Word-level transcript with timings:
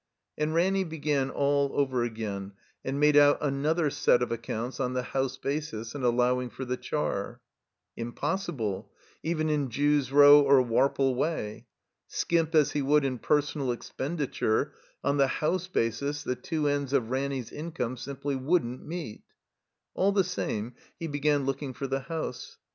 And 0.35 0.55
Ranny 0.55 0.83
began 0.83 1.29
all 1.29 1.69
over 1.75 2.01
again 2.03 2.53
and 2.83 2.99
made 2.99 3.15
out 3.15 3.37
another 3.39 3.91
set 3.91 4.23
of 4.23 4.29
accotmts 4.31 4.79
on 4.79 4.93
the 4.95 5.03
house 5.03 5.37
basis 5.37 5.93
and 5.93 6.03
allow 6.03 6.41
ing 6.41 6.49
for 6.49 6.65
the 6.65 6.75
char. 6.75 7.39
Impossible; 7.95 8.91
even 9.21 9.47
in 9.47 9.69
Jew's 9.69 10.11
Row 10.11 10.41
or 10.41 10.59
Warple 10.63 11.13
Way. 11.13 11.67
Skimp 12.07 12.55
as 12.55 12.71
he 12.71 12.81
would 12.81 13.05
in 13.05 13.19
personal 13.19 13.71
expenditure, 13.71 14.73
on 15.03 15.17
the 15.17 15.27
house 15.27 15.67
basis 15.67 16.23
the 16.23 16.35
two 16.35 16.67
ends 16.67 16.93
of 16.93 17.11
Ranny's 17.11 17.51
income 17.51 17.95
simply 17.95 18.35
wouldn't 18.35 18.83
meet. 18.83 19.21
All 19.93 20.11
the 20.11 20.23
same, 20.23 20.73
he 20.97 21.05
began 21.05 21.45
looking 21.45 21.75
for 21.75 21.85
the 21.85 21.99
house. 21.99 22.57